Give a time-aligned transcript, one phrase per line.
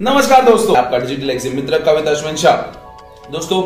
[0.00, 2.56] नमस्कार दोस्तों, आपका डिजिटल एग्जिम मित्र कवित अश्विन शाह।
[3.32, 3.62] दोस्तों,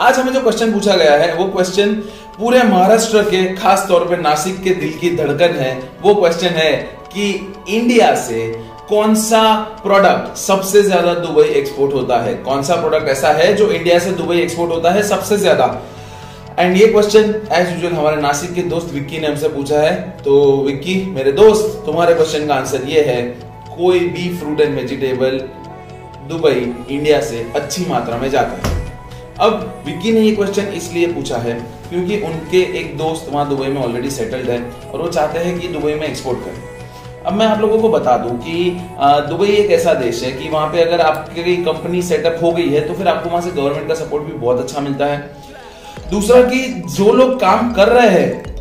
[0.00, 1.94] आज हमें जो क्वेश्चन पूछा गया है, वो क्वेश्चन
[2.38, 5.72] पूरे महाराष्ट्र के, खास तौर पे नासिक के दिल की धड़कन है।
[6.02, 6.72] वो क्वेश्चन है
[7.14, 7.30] कि
[7.68, 8.46] इंडिया से
[8.88, 9.42] कौन सा
[9.82, 12.34] प्रोडक्ट सबसे ज़्यादा दुबई एक्सपोर्ट होता है?
[12.42, 15.74] कौन सा प्रोडक्ट ऐसा है जो इंडिया से दुबई एक्सपोर्ट होता है सबसे ज़्यादा?
[16.58, 20.40] एंड ये क्वेश्चन एज यूजुअल हमारे नासिक के दोस्त विक्की ने हमसे पूछा है। तो
[20.66, 23.22] विक्की, मेरे दोस्त, तुम्हारे क्वेश्चन का आंसर ये है,
[23.76, 25.40] कोई भी fruit and vegetable
[26.28, 28.76] Dubai, India से अच्छी मात्रा में जाता है।
[29.40, 31.54] अब विक्की ने ये क्वेश्चन इसलिए पूछा है
[31.90, 35.68] क्योंकि उनके एक दोस्त वहाँ दुबई में ऑलरेडी सेटल्ड है और वो चाहते हैं कि
[35.68, 36.66] दुबई में एक्सपोर्ट करें।
[37.26, 38.70] अब मैं आप लोगों को बता दूँ कि
[39.28, 42.86] दुबई एक ऐसा देश है कि वहाँ पे अगर आपकी कंपनी सेटअप हो गई है
[42.88, 45.18] तो फिर आपको वहाँ से गवर्नमेंट का सपोर्ट भी बहुत अच्छा मिलता है।
[46.10, 46.60] दूसरा कि
[46.90, 48.57] जो लोग काम कर रहे हैं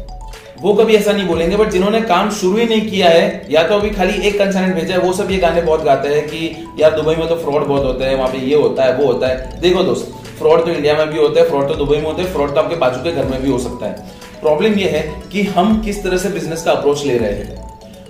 [0.62, 3.76] वो कभी ऐसा नहीं बोलेंगे बट जिन्होंने काम शुरू ही नहीं किया है, या तो
[3.76, 6.92] अभी खाली एक कंसर्नेंट भेजा है, वो सब ये गाने बहुत गाते हैं कि, यार,
[6.92, 9.60] दुबई में तो फ्रॉड बहुत होते हैं, वहाँ पे ये होता है, वो होता है।
[9.62, 12.34] देखो दोस्त फ्रॉड तो इंडिया में भी होता है फ्रॉड तो दुबई में होते हैं
[12.34, 13.94] फ्रॉड तो आपके बाजू के घर में भी हो सकता है।
[14.42, 17.56] प्रॉब्लम यह है कि हम किस तरह से बिज़नेस का अप्रोच ले रहे हैं।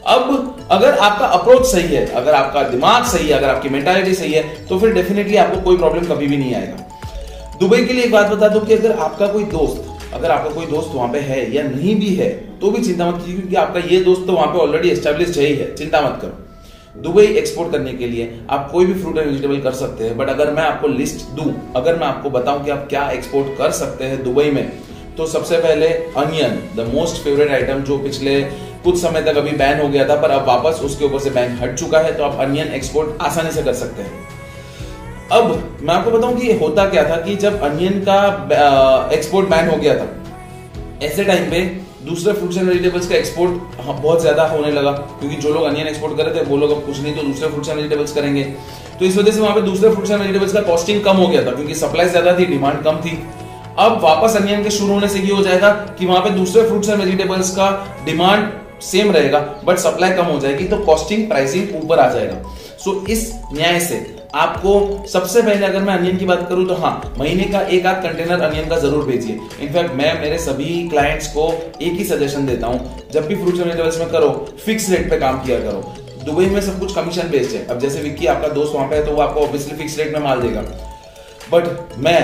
[0.08, 4.34] अब, अगर आपका अप्रोच सही है, अगर आपका दिमाग सही है, अगर आपकी मेंटालिटी सही
[4.34, 8.12] है तो फिर डेफिनेटली आपको कोई प्रॉब्लम कभी भी नहीं आएगा। दुबई के लिए एक
[8.12, 9.87] बात बता दो कि अगर आपका कोई दोस्त
[10.18, 12.30] अगर आपका कोई दोस्त वहाँ पे है या नहीं भी है
[12.60, 15.46] तो भी चिंता मत कीजिए, क्योंकि आपका ये दोस्त तो वहाँ पे ऑलरेडी एस्टेब्लिश है
[15.46, 19.28] ही है। चिंता मत करो। दुबई एक्सपोर्ट करने के लिए आप कोई भी फ्रूट एंड
[19.28, 22.72] वेजिटेबल कर सकते हैं बट अगर मैं आपको लिस्ट दूँ, अगर मैं आपको बताऊँ कि
[22.72, 24.72] आप क्या एक्सपोर्ट कर सकते हैं दुबई में
[25.18, 25.88] तो सबसे पहले
[26.18, 28.42] onion the most favourite item जो पिछले
[28.84, 31.58] कुछ समय तक अभी बैन हो गया था, पर अब वापस उसके ऊपर से बैन
[31.62, 34.37] हट चुका है तो आप अनियन एक्सपोर्ट आसानी से कर सकते हैं।
[35.31, 39.78] अब मैं आपको बताऊँ कि होता क्या था कि जब अनियन का एक्सपोर्ट बैन हो
[39.78, 41.59] गया था ऐसे टाइम पे
[42.06, 46.17] दूसरे फ्रूट्स एंड वेजिटेबल्स का एक्सपोर्ट बहुत ज़्यादा होने लगा क्योंकि जो लोग अनियन एक्सपोर्ट
[46.17, 48.44] कर रहे थे वो लोग अब कुछ नहीं तो दूसरे फ्रूट्स एंड वेजिटेबल्स करेंगे।
[49.00, 51.45] तो इस वजह से वहाँ पे दूसरे फ्रूट्स एंड वेजिटेबल्स का कॉस्टिंग कम हो गया
[51.45, 53.17] था क्योंकि सप्लाई ज़्यादा थी डिमांड कम थी।
[53.80, 56.89] अब वापस अनियन के शुरू होने से ये हो जाएगा कि वहाँ पे दूसरे फ्रूट्स
[56.89, 57.69] एंड वेजिटेबल्स का
[58.06, 58.50] डिमांड
[58.84, 62.41] सेम रहेगा बट सप्लाई कम हो जाएगी तो कॉस्टिंग प्राइसिंग ऊपर आ जाएगा।
[62.78, 64.06] सो so, इस न्याय से
[64.36, 68.02] आपको सबसे पहले अगर मैं अनियन की बात करूँ तो हाँ महीने का एक आध
[68.04, 71.48] कंटेनर अनियन का ज़रूर भेजिए। इनफैक्ट मैं मेरे सभी क्लाइंट्स को
[71.82, 74.30] एक ही सजेशन देता हूँ। जब भी फ्रूट्स वेजिटेबल्स में करो
[74.66, 75.94] फिक्स रेट पे काम किया करो।
[76.26, 79.06] दुबई में सब कुछ कमीशन बेस्ड है। अब जैसे विक्की, आपका दोस्त वहाँ पे है
[79.06, 80.62] तो वो आपको ऑब्वियसली फिक्स रेट में माल देगा।
[81.52, 82.20] बट मैं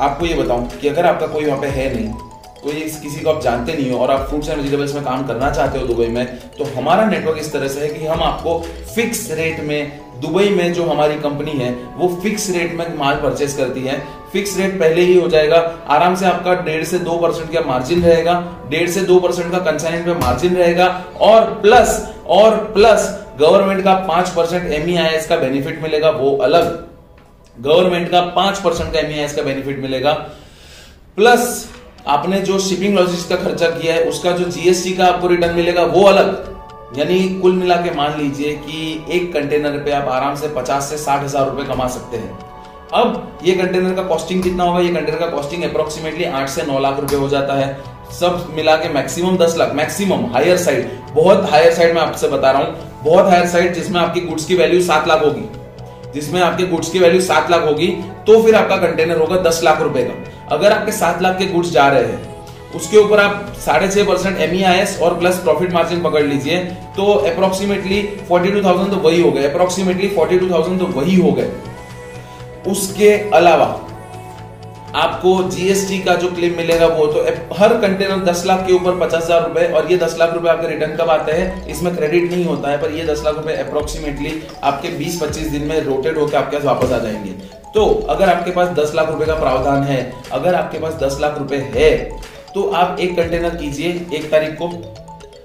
[0.00, 2.27] आपको ये बताऊँ कि अगर आपका कोई वहाँ पे है नहीं
[2.68, 5.50] कोई किसी को आप जानते नहीं हो और आप फ्रूट्स एंड वेजिटेबल्स में काम करना
[5.50, 6.26] चाहते हो दुबई में
[6.58, 8.58] तो हमारा नेटवर्क इस तरह से है कि हम आपको
[8.94, 13.56] फिक्स रेट में दुबई में जो हमारी कंपनी है, वो फिक्स रेट में माल परचेस
[13.56, 13.98] करती है।
[14.32, 15.58] फिक्स रेट पहले ही हो जाएगा।
[15.88, 18.34] आराम से आपका डेढ़ से दो परसेंट का मार्जिन रहेगा,
[18.70, 20.88] डेढ़ से दो परसेंट का कंसाइनमेंट में मार्जिन रहेगा
[21.20, 21.96] और प्लस
[22.28, 23.08] और प्लस
[23.40, 26.86] गवर्नमेंट का पाँच परसेंट एमईआईएस का बेनिफिट मिलेगा, वो अलग।
[27.58, 30.12] गवर्नमेंट का पाँच परसेंट का एमईआईएस का बेनिफिट मिलेगा।
[31.16, 31.68] प्लस
[32.08, 35.82] आपने जो शिपिंग लॉजिस्टिक्स का खर्चा किया है, उसका जो जीएसटी का आपको रिटर्न मिलेगा,
[35.84, 40.48] वो अलग। यानी कुल मिला के मान लीजिए कि एक कंटेनर पे आप आराम से
[40.50, 42.38] 50 से साठ हज़ार रुपए कमा सकते हैं।
[42.94, 44.80] अब ये कंटेनर का कॉस्टिंग कितना होगा?
[44.80, 47.76] ये कंटेनर का कॉस्टिंग अप्रोक्सीमेटली आठ से नौ लाख रुपए हो जाता है।
[48.12, 52.50] सब मिला के मैक्सिमम दस लाख मैक्सिमम हायर साइड बहुत हायर साइड में आपसे बता
[52.50, 55.48] रहा हूँ। बहुत हायर साइड जिसमें आपकी गुड्स की वैल्यू सात लाख होगी।
[56.12, 57.86] जिसमें आपके गुड्स की वैल्यू सात लाख होगी
[58.26, 60.14] तो फिर आपका कंटेनर होगा दस लाख रुपए का।
[60.50, 62.36] अगर आपके सात लाख के गुड्स जा रहे हैं,
[62.76, 66.58] उसके ऊपर आप साढ़े छह परसेंट एमईआईएस और प्लस प्रॉफिट मार्जिन पकड़ लीजिए
[66.96, 71.16] तो अप्रोक्सीमेटली फोर्टी टू थाउज़ेंड तो वही हो गए अप्रोक्सीमेटली फोर्टी टू थाउज़ेंड तो वही
[71.16, 71.50] हो गए।
[72.66, 73.66] उसके अलावा,
[74.96, 79.24] आपको जीएसटी का जो क्लेम मिलेगा वो तो हर कंटेनर दस लाख के ऊपर पचास
[79.24, 82.44] हज़ार रुपए, और ये दस लाख रुपए आपके रिटर्न कब आते हैं, इसमें क्रेडिट नहीं
[82.44, 86.36] होता है, पर ये दस लाख रुपए अप्रोक्सीमेटली आपके बीस पच्चीस दिन में रोटेट होकर
[86.36, 87.34] आपके पास वापस आ जाएँगे।
[87.74, 91.38] तो अगर आपके पास दस लाख रुपए का प्रावधान है, अगर आपके पास दस लाख
[91.38, 91.90] रुपए है
[92.54, 94.68] तो आप एक कंटेनर कीजिए एक तारीख को।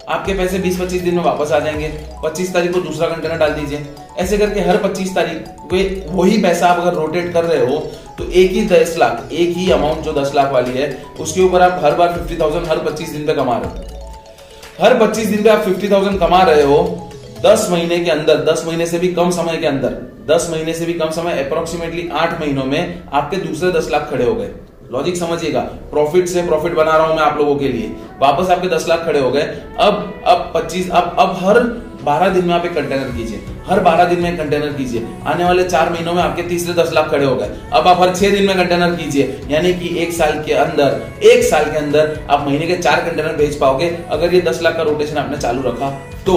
[0.09, 1.91] आपके पैसे 20-25 दिन में वापस आ जाएँगे।
[2.23, 3.85] 25 तारीख को दूसरा कंटेनर डाल दीजिए।
[4.19, 7.77] ऐसे करके हर 25 तारीख वे वही पैसा आप अगर रोटेट कर रहे हो
[8.17, 11.61] तो एक ही दस लाख, एक ही अमाउंट जो दस लाख वाली है, उसके ऊपर
[11.61, 15.43] आप हर बार फिफ्टी थाउज़ेंड हर पच्चीस दिन पे कमा रहे हो। हर पच्चीस दिन
[15.43, 17.09] पे आप फिफ्टी थाउज़ेंड कमा रहे हो
[17.45, 19.95] दस महीने के अंदर, दस महीने से भी कम समय के अंदर।
[20.27, 24.25] दस महीने से भी कम समय अप्रोक्सीमेटली आठ महीनों में आपके दूसरे दस लाख खड़े
[24.25, 24.49] हो गए।
[24.91, 25.61] लॉजिक समझिएगा।
[25.91, 27.87] प्रॉफिट से प्रॉफिट बना रहा हूँ मैं आप लोगों के लिए।
[28.21, 29.41] वापस आपके दस लाख खड़े हो गए।
[29.79, 31.59] अब अब पच्चीस, अब अब हर
[32.03, 35.63] बारह दिन में आप एक कंटेनर कीजिए। हर बारह दिन में कंटेनर कीजिए। आने वाले
[35.63, 38.47] चार महीनों में आपके तीसरे दस लाख खड़े हो गए। अब आप हर छह दिन
[38.47, 42.67] में कंटेनर कीजिए। यानी कि एक साल के अंदर, एक साल के अंदर आप महीने
[42.67, 45.89] के चार कंटेनर भेज पाओगे। अगर ये दस लाख का रोटेशन आपने चालू रखा
[46.25, 46.35] तो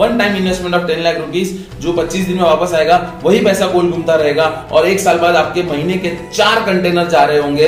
[0.00, 3.66] one time investment of ten lakh rupees जो 25 दिन में वापस आएगा, वही पैसा
[3.66, 7.66] गोल घूमता रहेगा और एक साल बाद आपके महीने के चार कंटेनर जा रहे होंगे।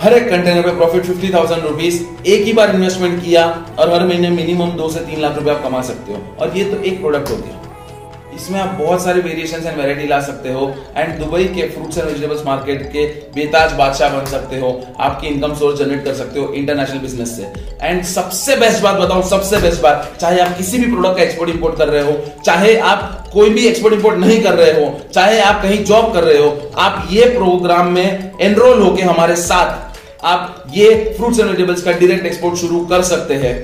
[0.00, 3.46] हर एक कंटेनर पे प्रॉफिट फिफ्टी थाउज़ेंड रुपीज़ एक ही बार इन्वेस्टमेंट किया
[3.78, 6.64] और हर महीने मिनिमम दो से तीन लाख रुपए आप कमा सकते हो। और ये
[6.64, 7.60] तो एक प्रोडक्ट हो गया।
[8.34, 12.06] इसमें आप बहुत सारे वेरिएशन एंड वेराइटी ला सकते हो एंड दुबई के फ्रूट्स एंड
[12.06, 14.70] वेजिटेबल्स मार्केट के बेताज बादशाह बन सकते हो,
[15.00, 17.52] आपकी इनकम सोर्स जनरेट कर सकते हो इंटरनेशनल बिज़नेस से।
[17.82, 21.50] एंड सबसे बेस्ट बात बताऊँ, सबसे बेस्ट बात, चाहे आप किसी भी प्रोडक्ट का एक्सपोर्ट
[21.50, 25.40] इंपोर्ट कर रहे हो, चाहे आप कोई भी एक्सपोर्ट इंपोर्ट नहीं कर रहे हो, चाहे
[25.40, 29.92] आप कहीं जॉब कर रहे हो, आप ये प्रोग्राम में एनरोल होके हमारे साथ
[30.24, 33.54] आप ये फ्रूट्स एंड वेजिटेबल्स का डायरेक्ट एक्सपोर्ट शुरू कर सकते हैं।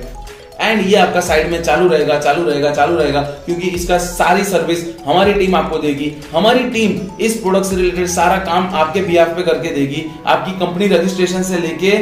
[0.61, 4.85] एंड ये आपका साइड में चालू रहेगा चालू रहेगा चालू रहेगा क्योंकि इसका सारी सर्विस
[5.07, 9.43] हमारी टीम आपको देगी। हमारी टीम इस प्रोडक्ट से रिलेटेड सारा काम आपके बिहाफ पे
[9.43, 11.99] करके देगी। आपकी कंपनी रजिस्ट्रेशन से लेके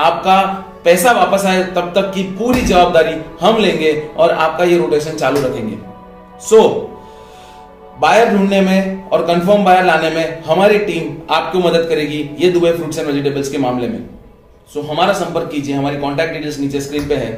[0.00, 0.42] आपका
[0.84, 5.40] पैसा वापस आए तब तक की पूरी जवाबदारी हम लेंगे और आपका ये रोटेशन चालू
[5.40, 5.76] रखेंगे।
[6.40, 12.18] सो so, बायर ढूँढने में और कंफर्म बायर लाने में हमारी टीम आपको मदद करेगी
[12.38, 13.98] ये दुबई फ्रूट्स एंड वेजिटेबल्स के मामले में।
[14.70, 17.30] सो so, हमारा संपर्क कीजिए हमारी कॉन्टैक्ट डिटेल्स नीचे स्क्रीन पे है।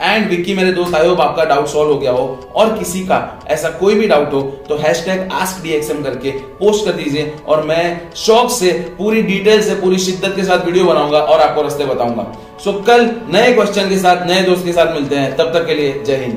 [0.00, 3.18] एंड विक्की मेरे दोस्त आई आपका डाउट सॉल्व हो गया हो। और किसी का
[3.48, 7.62] ऐसा कोई भी डाउट हो तो हैश टैग आस्क डीएक्सएम करके पोस्ट कर दीजिए और
[7.62, 11.84] मैं शौक से पूरी डिटेल से, पूरी शिद्दत के साथ वीडियो बनाऊँगा और आपको रस्ते
[11.84, 12.26] बताऊँगा।
[12.64, 15.74] सो कल नए क्वेश्चन के साथ, नए दोस्त के साथ मिलते हैं। तब तक के
[15.74, 16.30] लिए जय हिंद।